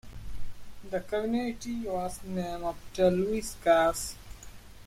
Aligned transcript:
The 0.89 1.01
community 1.01 1.83
was 1.85 2.21
named 2.23 2.63
after 2.63 3.11
Lewis 3.11 3.55
Cass. 3.63 4.15